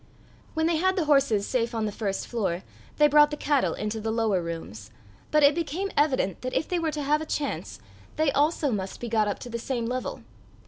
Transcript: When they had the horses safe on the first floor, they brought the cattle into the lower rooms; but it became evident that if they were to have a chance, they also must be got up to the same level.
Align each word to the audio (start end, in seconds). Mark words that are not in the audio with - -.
When 0.55 0.65
they 0.65 0.77
had 0.77 0.95
the 0.95 1.05
horses 1.05 1.45
safe 1.45 1.75
on 1.75 1.85
the 1.85 1.91
first 1.91 2.25
floor, 2.25 2.63
they 2.97 3.07
brought 3.07 3.29
the 3.29 3.37
cattle 3.37 3.75
into 3.75 4.01
the 4.01 4.09
lower 4.09 4.41
rooms; 4.41 4.89
but 5.29 5.43
it 5.43 5.53
became 5.53 5.91
evident 5.95 6.41
that 6.41 6.55
if 6.55 6.67
they 6.67 6.79
were 6.79 6.89
to 6.89 7.03
have 7.03 7.21
a 7.21 7.25
chance, 7.27 7.79
they 8.15 8.31
also 8.31 8.71
must 8.71 8.99
be 8.99 9.07
got 9.09 9.27
up 9.27 9.37
to 9.37 9.49
the 9.51 9.59
same 9.59 9.85
level. 9.85 10.23